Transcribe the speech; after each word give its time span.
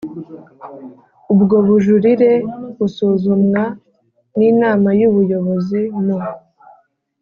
Ubwo 1.33 1.55
bujurire 1.65 2.31
busuzumwa 2.77 3.61
n 4.37 4.39
Inama 4.51 4.89
y 4.99 5.03
Ubuyobozi 5.09 5.79
mu 6.03 6.17